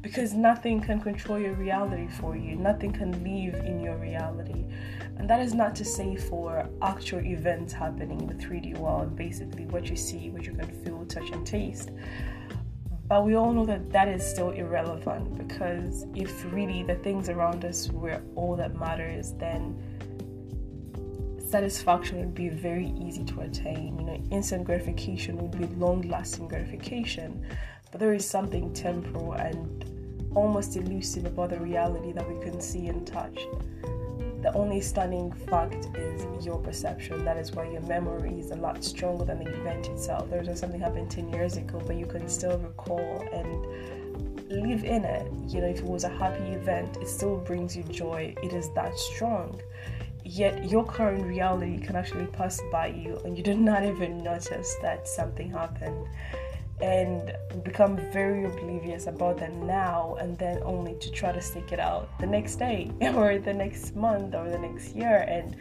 because 0.00 0.32
nothing 0.32 0.80
can 0.80 1.00
control 1.00 1.38
your 1.38 1.54
reality 1.54 2.08
for 2.08 2.36
you. 2.36 2.56
Nothing 2.56 2.92
can 2.92 3.12
live 3.24 3.54
in 3.66 3.80
your 3.80 3.96
reality. 3.96 4.64
And 5.18 5.28
that 5.28 5.40
is 5.40 5.52
not 5.52 5.74
to 5.76 5.84
say 5.84 6.16
for 6.16 6.68
actual 6.80 7.20
events 7.20 7.72
happening 7.72 8.20
in 8.20 8.26
the 8.26 8.34
3D 8.34 8.78
world, 8.78 9.16
basically 9.16 9.66
what 9.66 9.90
you 9.90 9.96
see, 9.96 10.30
what 10.30 10.46
you 10.46 10.54
can 10.54 10.70
feel, 10.84 11.04
touch, 11.06 11.30
and 11.30 11.46
taste. 11.46 11.90
But 13.06 13.26
we 13.26 13.34
all 13.34 13.52
know 13.52 13.66
that 13.66 13.90
that 13.90 14.06
is 14.06 14.24
still 14.24 14.50
irrelevant 14.50 15.36
because 15.36 16.06
if 16.14 16.44
really 16.52 16.84
the 16.84 16.94
things 16.94 17.28
around 17.28 17.64
us 17.64 17.90
were 17.90 18.22
all 18.36 18.54
that 18.54 18.76
matters, 18.76 19.32
then 19.32 19.76
satisfaction 21.50 22.18
would 22.18 22.34
be 22.34 22.48
very 22.48 22.92
easy 22.98 23.24
to 23.24 23.40
attain. 23.40 23.98
You 23.98 24.04
know, 24.04 24.22
instant 24.30 24.64
gratification 24.64 25.36
would 25.38 25.58
be 25.58 25.66
long 25.76 26.02
lasting 26.02 26.48
gratification. 26.48 27.44
But 27.90 28.00
there 28.00 28.14
is 28.14 28.24
something 28.28 28.72
temporal 28.72 29.32
and 29.32 29.84
almost 30.34 30.76
elusive 30.76 31.26
about 31.26 31.50
the 31.50 31.58
reality 31.58 32.12
that 32.12 32.28
we 32.28 32.40
can 32.42 32.60
see 32.60 32.86
and 32.86 33.06
touch 33.06 33.38
the 34.42 34.52
only 34.54 34.80
stunning 34.80 35.30
fact 35.32 35.88
is 35.96 36.46
your 36.46 36.58
perception. 36.58 37.24
That 37.24 37.36
is 37.36 37.52
why 37.52 37.68
your 37.70 37.82
memory 37.82 38.38
is 38.38 38.50
a 38.50 38.56
lot 38.56 38.82
stronger 38.82 39.24
than 39.24 39.44
the 39.44 39.50
event 39.52 39.88
itself. 39.88 40.30
There's 40.30 40.58
something 40.58 40.80
happened 40.80 41.10
10 41.10 41.30
years 41.30 41.56
ago, 41.58 41.80
but 41.86 41.96
you 41.96 42.06
can 42.06 42.26
still 42.28 42.58
recall 42.58 43.22
and 43.32 44.50
live 44.50 44.84
in 44.84 45.04
it. 45.04 45.30
You 45.46 45.60
know, 45.60 45.66
if 45.66 45.80
it 45.80 45.84
was 45.84 46.04
a 46.04 46.08
happy 46.08 46.44
event, 46.52 46.96
it 47.02 47.08
still 47.08 47.36
brings 47.36 47.76
you 47.76 47.82
joy. 47.84 48.34
It 48.42 48.54
is 48.54 48.72
that 48.74 48.98
strong. 48.98 49.60
Yet 50.32 50.70
your 50.70 50.84
current 50.84 51.24
reality 51.26 51.78
can 51.78 51.96
actually 51.96 52.26
pass 52.26 52.60
by 52.70 52.86
you 52.86 53.20
and 53.24 53.36
you 53.36 53.42
did 53.42 53.58
not 53.58 53.82
even 53.84 54.22
notice 54.22 54.76
that 54.80 55.08
something 55.08 55.50
happened. 55.50 56.06
and 56.80 57.36
become 57.62 57.94
very 58.10 58.44
oblivious 58.44 59.06
about 59.06 59.36
the 59.36 59.48
now 59.48 60.16
and 60.18 60.38
then 60.38 60.56
only 60.62 60.94
to 60.94 61.10
try 61.10 61.30
to 61.30 61.42
stick 61.42 61.72
it 61.72 61.80
out 61.80 62.08
the 62.20 62.26
next 62.26 62.56
day 62.56 62.90
or 63.14 63.36
the 63.38 63.52
next 63.52 63.94
month 63.94 64.34
or 64.34 64.48
the 64.48 64.58
next 64.58 64.94
year 64.96 65.18
and 65.28 65.56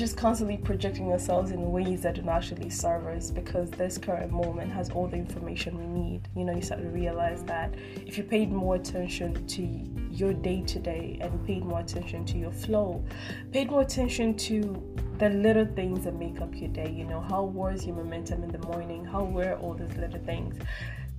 just 0.00 0.16
constantly 0.16 0.56
projecting 0.56 1.12
ourselves 1.12 1.50
in 1.50 1.70
ways 1.70 2.00
that 2.00 2.14
don't 2.14 2.30
actually 2.30 2.70
serve 2.70 3.06
us 3.06 3.30
because 3.30 3.70
this 3.70 3.98
current 3.98 4.32
moment 4.32 4.72
has 4.72 4.88
all 4.88 5.06
the 5.06 5.16
information 5.18 5.76
we 5.76 5.86
need. 5.86 6.26
You 6.34 6.44
know, 6.44 6.54
you 6.54 6.62
start 6.62 6.80
to 6.80 6.88
realize 6.88 7.44
that 7.44 7.74
if 8.06 8.16
you 8.16 8.24
paid 8.24 8.50
more 8.50 8.76
attention 8.76 9.46
to 9.46 9.62
your 10.10 10.32
day 10.32 10.62
to 10.62 10.78
day 10.78 11.18
and 11.20 11.46
paid 11.46 11.66
more 11.66 11.80
attention 11.80 12.24
to 12.24 12.38
your 12.38 12.50
flow, 12.50 13.04
paid 13.52 13.70
more 13.70 13.82
attention 13.82 14.34
to 14.38 14.82
the 15.18 15.28
little 15.28 15.66
things 15.66 16.04
that 16.04 16.14
make 16.14 16.40
up 16.40 16.54
your 16.54 16.70
day, 16.70 16.90
you 16.90 17.04
know, 17.04 17.20
how 17.20 17.44
was 17.44 17.84
your 17.84 17.94
momentum 17.94 18.42
in 18.42 18.50
the 18.50 18.66
morning, 18.68 19.04
how 19.04 19.22
were 19.22 19.56
all 19.56 19.74
those 19.74 19.94
little 19.98 20.20
things. 20.20 20.56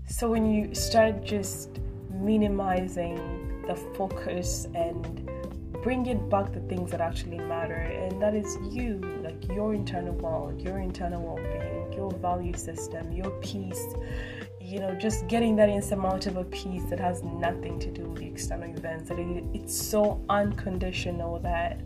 So 0.07 0.27
when 0.27 0.51
you 0.51 0.73
start 0.73 1.23
just 1.23 1.79
minimizing 2.09 3.63
the 3.67 3.75
focus 3.75 4.65
and 4.73 5.29
bring 5.81 6.05
it 6.05 6.29
back 6.29 6.51
to 6.53 6.59
things 6.61 6.91
that 6.91 7.01
actually 7.01 7.37
matter 7.39 7.73
and 7.73 8.21
that 8.21 8.35
is 8.35 8.57
you 8.69 8.99
like 9.23 9.47
your 9.47 9.73
internal 9.73 10.13
world 10.15 10.61
your 10.61 10.79
internal 10.79 11.21
well-being 11.23 11.93
your 11.93 12.11
value 12.11 12.55
system 12.55 13.11
your 13.11 13.31
peace 13.41 13.83
you 14.59 14.79
know 14.79 14.93
just 14.95 15.27
getting 15.27 15.55
that 15.55 15.69
insurmountable 15.69 16.43
peace 16.45 16.83
that 16.85 16.99
has 16.99 17.23
nothing 17.23 17.79
to 17.79 17.89
do 17.91 18.03
with 18.03 18.19
the 18.19 18.27
external 18.27 18.69
events 18.77 19.09
that 19.09 19.17
it, 19.17 19.43
it's 19.53 19.75
so 19.75 20.23
unconditional 20.29 21.39
that 21.39 21.81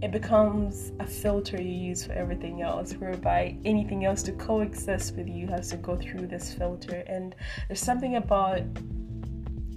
it 0.00 0.12
becomes 0.12 0.92
a 1.00 1.06
filter 1.06 1.60
you 1.60 1.72
use 1.72 2.04
for 2.04 2.12
everything 2.12 2.62
else, 2.62 2.92
whereby 2.92 3.56
anything 3.64 4.04
else 4.04 4.22
to 4.22 4.32
coexist 4.32 5.16
with 5.16 5.28
you 5.28 5.48
has 5.48 5.70
to 5.70 5.76
go 5.76 5.96
through 5.96 6.28
this 6.28 6.54
filter. 6.54 7.02
And 7.08 7.34
there's 7.66 7.80
something 7.80 8.14
about 8.14 8.60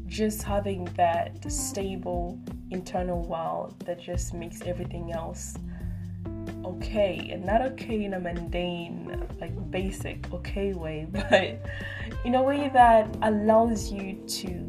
just 0.05 0.43
having 0.43 0.86
that 0.96 1.51
stable 1.51 2.39
internal 2.72 3.22
world 3.24 3.75
that 3.86 4.00
just 4.00 4.34
makes 4.34 4.62
everything 4.62 5.12
else 5.12 5.56
okay 6.66 7.30
and 7.32 7.46
not 7.46 7.62
okay 7.62 8.04
in 8.04 8.13
a 8.13 8.20
mundane 8.20 9.28
like 9.40 9.72
basic 9.72 10.32
okay 10.34 10.74
way 10.74 11.08
but 11.12 11.60
in 12.25 12.36
a 12.36 12.42
way 12.42 12.70
that 12.74 13.16
allows 13.24 13.92
you 13.92 14.16
to 14.28 14.68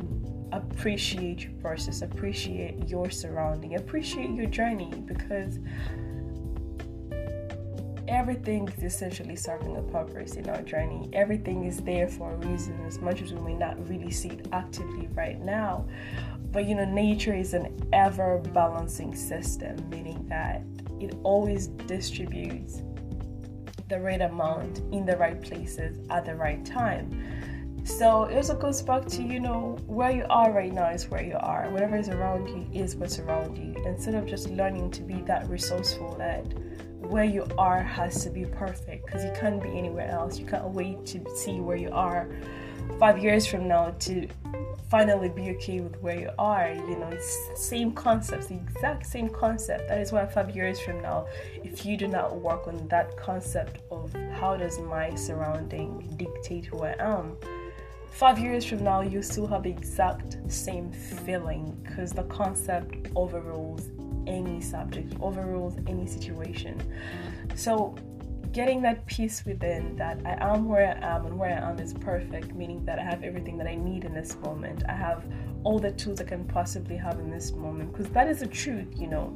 appreciate 0.52 1.44
your 1.44 1.52
process 1.54 2.02
appreciate 2.02 2.88
your 2.88 3.08
surrounding 3.10 3.74
appreciate 3.76 4.30
your 4.30 4.46
journey 4.46 4.92
because 5.06 5.58
everything 8.12 8.68
is 8.68 8.82
essentially 8.84 9.34
serving 9.34 9.76
a 9.76 9.82
purpose 9.82 10.34
in 10.34 10.48
our 10.50 10.60
journey. 10.62 11.08
Everything 11.14 11.64
is 11.64 11.78
there 11.78 12.06
for 12.06 12.32
a 12.32 12.36
reason, 12.36 12.78
as 12.86 13.00
much 13.00 13.22
as 13.22 13.32
we 13.32 13.40
may 13.40 13.54
not 13.54 13.88
really 13.88 14.10
see 14.10 14.28
it 14.28 14.46
actively 14.52 15.08
right 15.14 15.40
now. 15.40 15.86
But 16.52 16.66
you 16.66 16.74
know, 16.74 16.84
nature 16.84 17.34
is 17.34 17.54
an 17.54 17.88
ever 17.92 18.38
balancing 18.52 19.14
system, 19.14 19.76
meaning 19.88 20.26
that 20.28 20.62
it 21.00 21.16
always 21.22 21.68
distributes 21.68 22.82
the 23.88 23.98
right 23.98 24.20
amount 24.20 24.78
in 24.92 25.04
the 25.04 25.16
right 25.16 25.40
places 25.40 25.98
at 26.10 26.24
the 26.24 26.34
right 26.34 26.64
time. 26.64 27.10
So 27.84 28.24
it 28.24 28.36
also 28.36 28.56
goes 28.56 28.80
back 28.80 29.06
to, 29.06 29.22
you 29.22 29.40
know, 29.40 29.76
where 29.86 30.12
you 30.12 30.24
are 30.30 30.52
right 30.52 30.72
now 30.72 30.88
is 30.90 31.08
where 31.08 31.24
you 31.24 31.36
are. 31.40 31.68
Whatever 31.70 31.96
is 31.96 32.08
around 32.08 32.48
you 32.48 32.68
is 32.72 32.94
what's 32.94 33.18
around 33.18 33.58
you. 33.58 33.74
Instead 33.84 34.14
of 34.14 34.26
just 34.26 34.48
learning 34.50 34.92
to 34.92 35.02
be 35.02 35.20
that 35.22 35.48
resourceful 35.48 36.14
that 36.18 36.44
where 37.00 37.24
you 37.24 37.44
are 37.58 37.82
has 37.82 38.22
to 38.22 38.30
be 38.30 38.44
perfect 38.44 39.04
because 39.06 39.24
you 39.24 39.32
can't 39.38 39.60
be 39.60 39.76
anywhere 39.76 40.08
else. 40.08 40.38
You 40.38 40.46
can't 40.46 40.68
wait 40.68 41.04
to 41.06 41.24
see 41.36 41.60
where 41.60 41.76
you 41.76 41.90
are 41.90 42.28
five 43.00 43.18
years 43.18 43.46
from 43.46 43.66
now 43.66 43.90
to 44.00 44.28
finally 44.92 45.30
be 45.30 45.48
okay 45.52 45.80
with 45.80 45.96
where 46.02 46.20
you 46.20 46.30
are. 46.38 46.68
You 46.70 46.98
know, 46.98 47.08
it's 47.10 47.48
same 47.54 47.92
concepts, 47.92 48.48
the 48.48 48.56
exact 48.56 49.06
same 49.06 49.30
concept. 49.30 49.88
That 49.88 49.98
is 50.02 50.12
why 50.12 50.26
five 50.26 50.54
years 50.54 50.78
from 50.80 51.00
now, 51.00 51.28
if 51.64 51.86
you 51.86 51.96
do 51.96 52.06
not 52.06 52.36
work 52.36 52.68
on 52.68 52.88
that 52.88 53.16
concept 53.16 53.80
of 53.90 54.14
how 54.38 54.54
does 54.58 54.78
my 54.78 55.14
surrounding 55.14 56.14
dictate 56.18 56.66
who 56.66 56.82
I 56.82 56.94
am, 56.98 57.38
five 58.10 58.38
years 58.38 58.66
from 58.66 58.84
now 58.84 59.00
you 59.00 59.22
still 59.22 59.46
have 59.46 59.62
the 59.62 59.70
exact 59.70 60.36
same 60.52 60.92
feeling 60.92 61.74
because 61.82 62.12
the 62.12 62.24
concept 62.24 63.08
overrules 63.16 63.88
any 64.26 64.60
subject, 64.60 65.14
overrules 65.22 65.78
any 65.86 66.06
situation. 66.06 66.78
So, 67.54 67.94
getting 68.52 68.82
that 68.82 69.04
peace 69.06 69.44
within 69.46 69.96
that 69.96 70.20
I 70.26 70.36
am 70.40 70.68
where 70.68 70.98
I 71.02 71.14
am 71.14 71.26
and 71.26 71.38
where 71.38 71.50
I 71.50 71.70
am 71.70 71.78
is 71.78 71.94
perfect, 71.94 72.54
meaning 72.54 72.84
that 72.84 72.98
I 72.98 73.02
have 73.02 73.22
everything 73.22 73.56
that 73.58 73.66
I 73.66 73.74
need 73.74 74.04
in 74.04 74.12
this 74.12 74.36
moment. 74.36 74.82
I 74.88 74.92
have 74.92 75.24
all 75.64 75.78
the 75.78 75.92
tools 75.92 76.20
I 76.20 76.24
can 76.24 76.44
possibly 76.44 76.96
have 76.96 77.18
in 77.18 77.30
this 77.30 77.52
moment 77.52 77.92
because 77.92 78.10
that 78.10 78.28
is 78.28 78.40
the 78.40 78.46
truth, 78.46 78.88
you 78.96 79.06
know. 79.06 79.26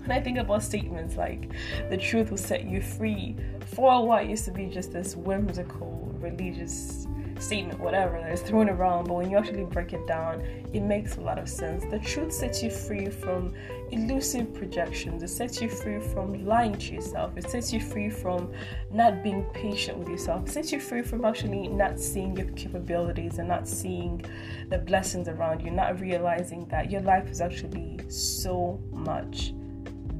When 0.00 0.12
I 0.12 0.20
think 0.20 0.38
about 0.38 0.62
statements 0.62 1.16
like 1.16 1.50
the 1.90 1.96
truth 1.96 2.30
will 2.30 2.38
set 2.38 2.64
you 2.64 2.80
free, 2.80 3.36
for 3.74 3.92
a 3.92 4.00
while 4.00 4.24
it 4.24 4.30
used 4.30 4.44
to 4.44 4.52
be 4.52 4.66
just 4.66 4.92
this 4.92 5.16
whimsical 5.16 6.14
religious 6.20 7.08
statement, 7.40 7.78
whatever 7.78 8.18
that 8.20 8.32
is 8.32 8.42
thrown 8.42 8.68
around, 8.68 9.08
but 9.08 9.14
when 9.14 9.30
you 9.30 9.36
actually 9.36 9.64
break 9.64 9.92
it 9.92 10.06
down, 10.06 10.40
it 10.72 10.80
makes 10.80 11.16
a 11.16 11.20
lot 11.20 11.38
of 11.38 11.48
sense. 11.48 11.84
The 11.84 11.98
truth 11.98 12.32
sets 12.32 12.62
you 12.62 12.70
free 12.70 13.08
from 13.08 13.54
elusive 13.90 14.54
projections, 14.54 15.22
it 15.22 15.28
sets 15.28 15.60
you 15.60 15.68
free 15.68 16.00
from 16.00 16.44
lying 16.44 16.74
to 16.74 16.94
yourself, 16.94 17.36
it 17.36 17.48
sets 17.48 17.72
you 17.72 17.80
free 17.80 18.10
from 18.10 18.52
not 18.90 19.22
being 19.22 19.44
patient 19.54 19.98
with 19.98 20.08
yourself, 20.08 20.46
it 20.46 20.52
sets 20.52 20.72
you 20.72 20.80
free 20.80 21.02
from 21.02 21.24
actually 21.24 21.68
not 21.68 21.98
seeing 21.98 22.36
your 22.36 22.48
capabilities 22.52 23.38
and 23.38 23.48
not 23.48 23.68
seeing 23.68 24.24
the 24.68 24.78
blessings 24.78 25.28
around 25.28 25.60
you, 25.60 25.70
not 25.70 26.00
realizing 26.00 26.66
that 26.66 26.90
your 26.90 27.00
life 27.02 27.28
is 27.30 27.40
actually 27.40 27.98
so 28.08 28.80
much 28.92 29.52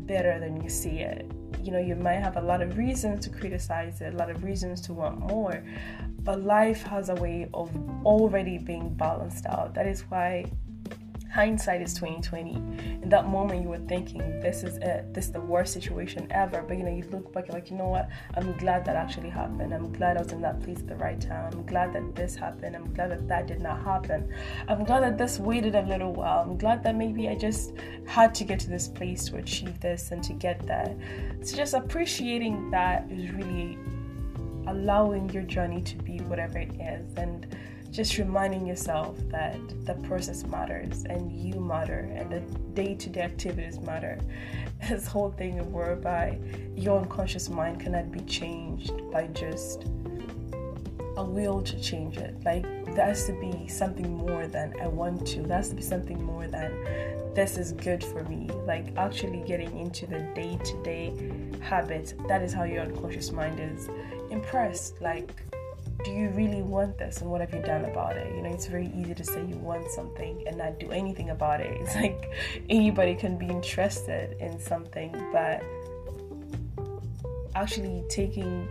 better 0.07 0.39
than 0.39 0.63
you 0.63 0.69
see 0.69 1.01
it. 1.01 1.31
You 1.63 1.73
know 1.73 1.81
you 1.81 1.97
might 1.97 2.21
have 2.21 2.37
a 2.37 2.41
lot 2.41 2.63
of 2.63 2.79
reasons 2.79 3.25
to 3.25 3.31
criticize 3.31 4.01
it 4.01 4.15
a 4.15 4.17
lot 4.17 4.31
of 4.31 4.45
reasons 4.45 4.81
to 4.83 4.93
want 4.93 5.19
more 5.19 5.65
but 6.27 6.43
life 6.43 6.83
has 6.83 7.09
a 7.09 7.15
way 7.15 7.49
of 7.55 7.71
already 8.05 8.59
being 8.59 8.93
balanced 8.95 9.47
out. 9.47 9.73
That 9.75 9.87
is 9.87 10.03
why 10.09 10.51
hindsight 11.33 11.83
is 11.83 11.93
2020 11.93 12.55
in 13.03 13.09
that 13.11 13.29
moment 13.29 13.63
you 13.63 13.69
were 13.69 13.87
thinking 13.87 14.41
this 14.41 14.63
is 14.63 14.79
it. 14.79 15.13
This 15.13 15.27
is 15.27 15.33
the 15.33 15.41
worst 15.41 15.73
situation 15.73 16.27
ever. 16.31 16.63
But 16.63 16.79
you 16.79 16.83
know 16.83 16.91
you 16.91 17.05
look 17.11 17.33
back 17.33 17.47
you're 17.47 17.55
like 17.55 17.71
you 17.71 17.77
know 17.77 17.89
what? 17.89 18.09
I'm 18.35 18.57
glad 18.57 18.85
that 18.87 18.97
actually 18.97 19.29
happened. 19.29 19.73
I'm 19.73 19.93
glad 19.93 20.17
i 20.17 20.23
was 20.23 20.33
in 20.33 20.41
that 20.43 20.61
place 20.63 20.81
at 20.81 20.89
the 20.89 20.97
right 20.97 21.21
time. 21.21 21.53
I'm 21.53 21.65
glad 21.65 21.93
that 21.93 22.17
this 22.17 22.35
happened. 22.35 22.75
I'm 22.75 22.93
glad 22.95 23.13
that 23.13 23.29
that 23.29 23.47
did 23.47 23.61
not 23.61 23.85
happen. 23.85 24.33
I'm 24.67 24.83
glad 24.83 25.05
that 25.05 25.19
this 25.19 25.39
waited 25.39 25.77
a 25.77 25.83
little 25.83 26.13
while. 26.13 26.41
I'm 26.41 26.59
glad 26.59 26.83
that 26.83 26.97
maybe 26.97 27.29
i 27.29 27.37
just 27.37 27.75
had 28.07 28.35
to 28.35 28.45
get 28.45 28.59
to 28.61 28.69
this 28.69 28.89
place 28.89 29.27
to 29.27 29.37
achieve 29.37 29.79
this 29.81 30.11
and 30.11 30.25
to 30.25 30.33
get 30.33 30.67
that 30.67 30.97
so 31.43 31.57
just 31.57 31.75
appreciating 31.75 32.71
that 32.71 33.11
is 33.11 33.31
really 33.33 33.79
allowing 34.67 35.31
your 35.31 35.43
journey 35.43 35.83
to 35.83 35.97
be 35.97 36.19
whatever 36.21 36.59
it 36.59 36.73
is 36.81 37.15
and 37.17 37.47
just 37.91 38.19
reminding 38.19 38.67
yourself 38.67 39.17
that 39.31 39.59
the 39.87 39.95
process 40.07 40.45
matters 40.45 41.05
and 41.09 41.33
you 41.33 41.59
matter 41.61 42.11
and 42.15 42.31
the 42.31 42.41
day-to-day 42.75 43.23
activities 43.23 43.81
matter. 43.81 44.19
This 44.91 45.07
whole 45.07 45.31
thing 45.31 45.73
whereby 45.73 46.39
your 46.75 46.99
unconscious 47.01 47.49
mind 47.49 47.81
cannot 47.81 48.13
be 48.13 48.21
changed 48.21 48.93
by 49.11 49.29
just 49.29 49.87
a 51.17 51.25
will 51.25 51.63
to 51.63 51.81
change 51.81 52.19
it. 52.19 52.35
Like 52.45 52.63
there 52.95 53.07
has 53.07 53.27
to 53.27 53.33
be 53.33 53.69
something 53.69 54.17
more 54.17 54.47
than 54.47 54.75
i 54.81 54.87
want 54.87 55.27
to. 55.29 55.43
There 55.43 55.57
has 55.57 55.69
to 55.71 55.75
be 55.75 55.83
something 55.83 56.23
more 56.23 56.47
than 56.47 56.73
this 57.35 57.59
is 57.59 57.73
good 57.73 58.03
for 58.03 58.25
me. 58.25 58.49
Like 58.67 58.97
actually 58.97 59.43
getting 59.47 59.77
into 59.79 60.07
the 60.07 60.21
day-to-day 60.35 61.13
habits 61.61 62.15
that 62.29 62.43
is 62.43 62.53
how 62.53 62.65
your 62.65 62.83
unconscious 62.83 63.33
mind 63.33 63.61
is 63.61 63.89
impressed. 64.31 65.01
Like 65.01 65.43
do 66.05 66.13
you 66.13 66.29
really 66.31 66.63
want 66.63 66.99
this? 66.99 67.21
And 67.21 67.31
what 67.31 67.41
have 67.41 67.53
you 67.53 67.63
done 67.63 67.85
about 67.87 68.17
it? 68.17 68.33
You 68.35 68.43
know, 68.43 68.51
it's 68.51 68.67
very 68.67 68.93
easy 68.95 69.15
to 69.15 69.25
say 69.25 69.45
you 69.45 69.57
want 69.57 69.91
something 69.91 70.45
and 70.47 70.57
not 70.57 70.79
do 70.79 70.91
anything 70.93 71.31
about 71.31 71.61
it. 71.61 71.81
It's 71.81 71.97
like 71.97 72.31
anybody 72.69 73.15
can 73.15 73.37
be 73.37 73.47
interested 73.47 74.37
in 74.41 74.61
something, 74.61 75.11
but 75.33 75.65
actually 77.57 78.05
taking 78.09 78.69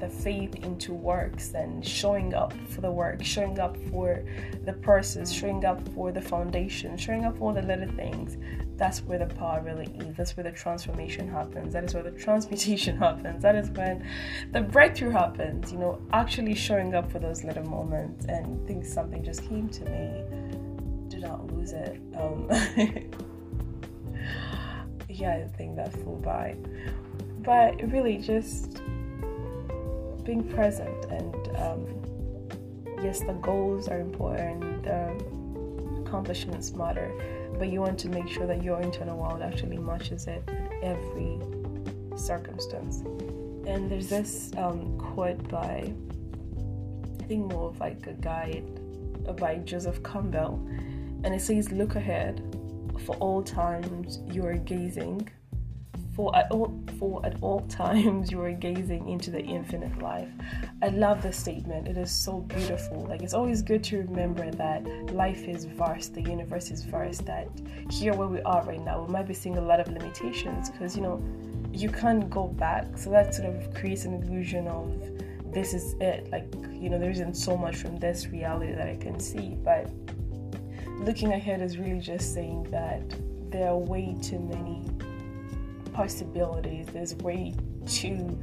the 0.00 0.08
faith 0.08 0.54
into 0.56 0.92
works 0.92 1.54
and 1.54 1.86
showing 1.86 2.34
up 2.34 2.52
for 2.68 2.80
the 2.80 2.90
work, 2.90 3.22
showing 3.22 3.58
up 3.58 3.76
for 3.90 4.24
the 4.64 4.72
process, 4.72 5.30
showing 5.30 5.64
up 5.64 5.86
for 5.94 6.12
the 6.12 6.20
foundation, 6.20 6.96
showing 6.96 7.24
up 7.24 7.38
for 7.38 7.52
the 7.52 7.62
little 7.62 7.88
things 7.96 8.36
that's 8.80 9.02
where 9.02 9.18
the 9.18 9.26
power 9.34 9.60
really 9.60 9.92
is. 9.98 10.16
That's 10.16 10.34
where 10.38 10.44
the 10.44 10.52
transformation 10.52 11.28
happens. 11.28 11.74
That 11.74 11.84
is 11.84 11.92
where 11.92 12.02
the 12.02 12.12
transmutation 12.12 12.96
happens. 13.06 13.42
That 13.42 13.54
is 13.54 13.68
when 13.70 14.08
the 14.52 14.62
breakthrough 14.62 15.10
happens. 15.10 15.70
You 15.70 15.78
know, 15.78 16.00
actually 16.14 16.54
showing 16.54 16.94
up 16.94 17.12
for 17.12 17.18
those 17.18 17.44
little 17.44 17.64
moments 17.64 18.24
and 18.24 18.66
think 18.66 18.86
something 18.86 19.22
just 19.22 19.46
came 19.46 19.68
to 19.68 19.84
me. 19.84 20.24
Do 21.08 21.18
not 21.18 21.52
lose 21.52 21.72
it. 21.72 22.00
Um, 22.16 22.48
yeah, 25.10 25.34
I 25.34 25.46
think 25.58 25.76
that 25.76 25.92
flew 25.92 26.16
by. 26.16 26.56
But 27.42 27.82
really, 27.92 28.16
just 28.16 28.80
being 30.20 30.42
present 30.42 31.04
and 31.06 31.56
um, 31.56 31.86
yes 33.02 33.20
the 33.20 33.32
goals 33.34 33.88
are 33.88 34.00
important 34.00 34.82
the 34.84 36.02
accomplishments 36.04 36.72
matter 36.72 37.10
but 37.58 37.68
you 37.68 37.80
want 37.80 37.98
to 37.98 38.08
make 38.08 38.28
sure 38.28 38.46
that 38.46 38.62
your 38.62 38.80
internal 38.80 39.18
world 39.18 39.42
actually 39.42 39.76
matches 39.76 40.26
it 40.26 40.42
in 40.48 40.70
every 40.82 41.38
circumstance. 42.16 43.00
And 43.66 43.90
there's 43.90 44.08
this 44.08 44.50
um, 44.56 44.98
quote 44.98 45.46
by 45.48 45.92
i 47.20 47.22
think 47.24 47.52
more 47.52 47.68
of 47.68 47.78
like 47.78 48.04
a 48.08 48.14
guide 48.14 48.68
by 49.36 49.56
joseph 49.58 50.02
campbell 50.02 50.66
and 51.22 51.34
it 51.34 51.40
says 51.40 51.70
look 51.70 51.94
ahead. 51.96 52.42
For 53.06 53.14
all 53.16 53.42
times 53.42 54.20
you 54.26 54.44
are 54.46 54.56
gazing 54.56 55.28
for 56.20 56.36
at 56.36 56.50
all 56.50 56.70
for 56.98 57.24
at 57.24 57.34
all 57.40 57.60
times 57.62 58.30
you 58.30 58.38
are 58.42 58.52
gazing 58.52 59.08
into 59.08 59.30
the 59.30 59.40
infinite 59.40 60.02
life. 60.02 60.28
I 60.82 60.88
love 60.88 61.22
this 61.22 61.38
statement. 61.38 61.88
It 61.88 61.96
is 61.96 62.10
so 62.10 62.40
beautiful. 62.40 63.06
Like 63.08 63.22
it's 63.22 63.32
always 63.32 63.62
good 63.62 63.82
to 63.84 63.98
remember 63.98 64.50
that 64.50 64.84
life 65.14 65.48
is 65.48 65.64
vast, 65.64 66.12
the 66.12 66.20
universe 66.20 66.70
is 66.70 66.84
vast, 66.84 67.24
that 67.24 67.48
here 67.90 68.12
where 68.12 68.28
we 68.28 68.42
are 68.42 68.62
right 68.64 68.84
now, 68.84 69.02
we 69.02 69.10
might 69.10 69.26
be 69.26 69.32
seeing 69.32 69.56
a 69.56 69.62
lot 69.62 69.80
of 69.80 69.88
limitations 69.88 70.68
because 70.68 70.94
you 70.94 71.00
know 71.00 71.22
you 71.72 71.88
can't 71.88 72.28
go 72.28 72.48
back. 72.48 72.98
So 72.98 73.08
that 73.10 73.34
sort 73.34 73.48
of 73.48 73.72
creates 73.72 74.04
an 74.04 74.12
illusion 74.12 74.68
of 74.68 74.92
this 75.54 75.72
is 75.72 75.94
it. 76.02 76.30
Like, 76.30 76.52
you 76.70 76.90
know, 76.90 76.98
there 76.98 77.10
isn't 77.10 77.34
so 77.34 77.56
much 77.56 77.76
from 77.76 77.96
this 77.98 78.26
reality 78.26 78.72
that 78.74 78.88
I 78.88 78.96
can 78.96 79.18
see. 79.18 79.56
But 79.64 79.88
looking 80.98 81.32
ahead 81.32 81.62
is 81.62 81.78
really 81.78 82.00
just 82.00 82.34
saying 82.34 82.64
that 82.64 83.02
there 83.50 83.68
are 83.68 83.78
way 83.78 84.16
too 84.20 84.38
many 84.38 84.89
possibilities. 86.00 86.86
There's 86.94 87.14
way 87.16 87.54
too 87.86 88.40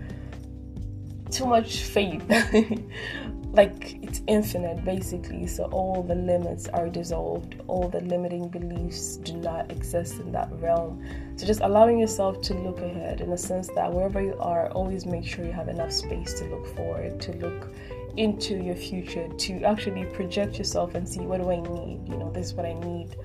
too 1.31 1.45
much 1.45 1.77
faith. 1.95 2.23
like 3.53 3.97
it's 4.03 4.21
infinite 4.27 4.85
basically. 4.85 5.47
So 5.47 5.63
all 5.65 6.03
the 6.03 6.13
limits 6.13 6.67
are 6.67 6.87
dissolved. 6.87 7.55
All 7.67 7.89
the 7.89 8.01
limiting 8.01 8.47
beliefs 8.49 9.17
do 9.17 9.37
not 9.37 9.71
exist 9.71 10.19
in 10.19 10.31
that 10.33 10.49
realm. 10.61 11.03
So 11.35 11.47
just 11.47 11.61
allowing 11.61 11.97
yourself 11.97 12.41
to 12.43 12.53
look 12.53 12.79
ahead 12.79 13.21
in 13.21 13.31
a 13.31 13.37
sense 13.37 13.69
that 13.69 13.91
wherever 13.91 14.21
you 14.21 14.37
are, 14.39 14.69
always 14.73 15.07
make 15.07 15.25
sure 15.25 15.43
you 15.43 15.51
have 15.51 15.67
enough 15.67 15.91
space 15.91 16.35
to 16.39 16.45
look 16.45 16.67
forward, 16.75 17.19
to 17.21 17.31
look 17.37 17.73
into 18.17 18.53
your 18.67 18.75
future, 18.75 19.27
to 19.45 19.63
actually 19.63 20.05
project 20.05 20.59
yourself 20.59 20.93
and 20.93 21.09
see 21.09 21.21
what 21.21 21.41
do 21.41 21.49
I 21.49 21.59
need? 21.59 22.07
You 22.07 22.17
know, 22.17 22.31
this 22.31 22.47
is 22.47 22.53
what 22.53 22.67
I 22.67 22.73
need 22.73 23.15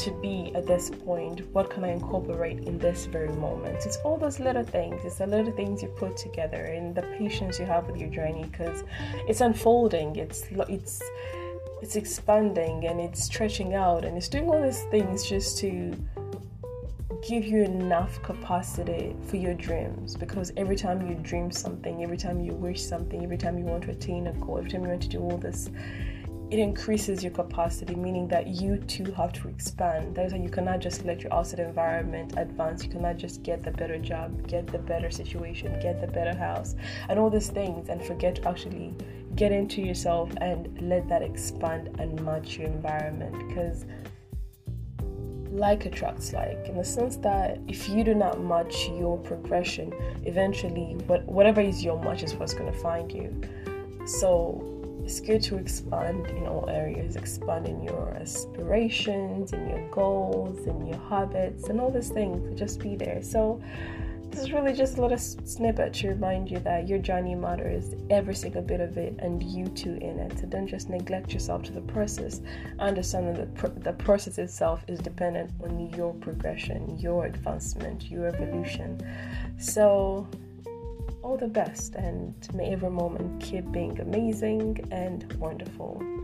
to 0.00 0.10
be 0.22 0.52
at 0.54 0.66
this 0.66 0.90
point? 0.90 1.46
What 1.52 1.70
can 1.70 1.84
I 1.84 1.92
incorporate 1.92 2.60
in 2.60 2.78
this 2.78 3.06
very 3.06 3.28
moment? 3.28 3.84
It's 3.84 3.98
all 3.98 4.16
those 4.16 4.40
little 4.40 4.64
things. 4.64 5.00
It's 5.04 5.16
the 5.16 5.26
little 5.26 5.52
things 5.52 5.82
you 5.82 5.88
put 5.88 6.16
together 6.16 6.64
and 6.64 6.94
the 6.94 7.02
patience 7.18 7.58
you 7.58 7.66
have 7.66 7.86
with 7.86 7.96
your 7.96 8.08
journey 8.08 8.44
because 8.50 8.84
it's 9.28 9.40
unfolding. 9.40 10.16
It's 10.16 10.44
it's 10.68 11.02
it's 11.82 11.96
expanding 11.96 12.86
and 12.86 13.00
it's 13.00 13.22
stretching 13.22 13.74
out 13.74 14.04
and 14.04 14.16
it's 14.16 14.28
doing 14.28 14.48
all 14.48 14.62
these 14.62 14.84
things 14.84 15.26
just 15.26 15.58
to 15.58 15.94
give 17.26 17.44
you 17.44 17.62
enough 17.62 18.22
capacity 18.22 19.14
for 19.26 19.36
your 19.36 19.54
dreams 19.54 20.16
because 20.16 20.52
every 20.56 20.76
time 20.76 21.06
you 21.06 21.14
dream 21.16 21.50
something, 21.50 22.02
every 22.02 22.16
time 22.16 22.40
you 22.40 22.52
wish 22.52 22.82
something, 22.82 23.22
every 23.22 23.36
time 23.36 23.58
you 23.58 23.64
want 23.64 23.82
to 23.84 23.90
attain 23.90 24.26
a 24.28 24.32
goal, 24.34 24.58
every 24.58 24.70
time 24.70 24.82
you 24.82 24.88
want 24.88 25.02
to 25.02 25.08
do 25.08 25.20
all 25.20 25.36
this 25.36 25.70
it 26.50 26.58
increases 26.58 27.22
your 27.22 27.32
capacity, 27.32 27.94
meaning 27.94 28.26
that 28.28 28.48
you 28.48 28.78
too 28.78 29.12
have 29.12 29.32
to 29.34 29.48
expand. 29.48 30.16
That 30.16 30.26
is 30.26 30.32
why 30.32 30.40
you 30.40 30.48
cannot 30.48 30.80
just 30.80 31.04
let 31.04 31.22
your 31.22 31.32
outside 31.32 31.60
environment 31.60 32.34
advance. 32.36 32.82
You 32.82 32.90
cannot 32.90 33.18
just 33.18 33.44
get 33.44 33.62
the 33.62 33.70
better 33.70 33.98
job, 33.98 34.48
get 34.48 34.66
the 34.66 34.78
better 34.78 35.10
situation, 35.10 35.78
get 35.80 36.00
the 36.00 36.08
better 36.08 36.36
house, 36.36 36.74
and 37.08 37.20
all 37.20 37.30
these 37.30 37.50
things, 37.50 37.88
and 37.88 38.02
forget 38.02 38.34
to 38.36 38.48
actually 38.48 38.96
get 39.36 39.52
into 39.52 39.80
yourself 39.80 40.28
and 40.40 40.76
let 40.82 41.08
that 41.08 41.22
expand 41.22 41.94
and 42.00 42.20
match 42.24 42.58
your 42.58 42.66
environment. 42.66 43.48
Because 43.48 43.84
like 45.52 45.84
attracts 45.84 46.32
like 46.32 46.68
in 46.68 46.76
the 46.76 46.84
sense 46.84 47.16
that 47.16 47.58
if 47.66 47.88
you 47.88 48.04
do 48.04 48.14
not 48.14 48.40
match 48.40 48.88
your 48.90 49.18
progression 49.18 49.92
eventually 50.24 50.96
what, 51.08 51.24
whatever 51.24 51.60
is 51.60 51.82
your 51.82 52.00
match 52.04 52.22
is 52.22 52.34
what's 52.34 52.54
going 52.54 52.72
to 52.72 52.78
find 52.78 53.10
you 53.10 53.34
so 54.06 54.79
it's 55.10 55.18
good 55.18 55.42
to 55.42 55.56
expand 55.56 56.28
in 56.28 56.46
all 56.46 56.70
areas, 56.70 57.16
expand 57.16 57.66
in 57.66 57.82
your 57.82 58.10
aspirations, 58.10 59.52
in 59.52 59.68
your 59.68 59.90
goals, 59.90 60.64
in 60.68 60.86
your 60.86 61.00
habits, 61.08 61.64
and 61.64 61.80
all 61.80 61.90
these 61.90 62.10
things. 62.10 62.48
To 62.48 62.54
just 62.54 62.78
be 62.78 62.94
there. 62.94 63.20
So, 63.20 63.60
this 64.30 64.42
is 64.42 64.52
really 64.52 64.72
just 64.72 64.98
a 64.98 65.02
little 65.02 65.18
snippet 65.18 65.94
to 65.94 66.10
remind 66.10 66.48
you 66.48 66.60
that 66.60 66.86
your 66.86 67.00
journey 67.00 67.34
matters, 67.34 67.96
every 68.08 68.36
single 68.36 68.62
bit 68.62 68.80
of 68.80 68.96
it, 68.98 69.16
and 69.18 69.42
you 69.42 69.66
too 69.66 69.94
in 69.94 70.20
it. 70.20 70.38
So 70.38 70.46
don't 70.46 70.68
just 70.68 70.88
neglect 70.88 71.32
yourself 71.32 71.64
to 71.64 71.72
the 71.72 71.80
process. 71.80 72.40
Understand 72.78 73.34
that 73.34 73.56
the, 73.56 73.68
the 73.80 73.92
process 73.94 74.38
itself 74.38 74.84
is 74.86 75.00
dependent 75.00 75.50
on 75.64 75.90
your 75.96 76.14
progression, 76.14 76.96
your 77.00 77.26
advancement, 77.26 78.08
your 78.08 78.28
evolution. 78.28 79.00
So 79.58 80.28
all 81.22 81.36
the 81.36 81.48
best 81.48 81.94
and 81.94 82.34
may 82.54 82.72
every 82.72 82.90
moment 82.90 83.40
keep 83.40 83.70
being 83.72 83.98
amazing 84.00 84.78
and 84.90 85.32
wonderful. 85.34 86.19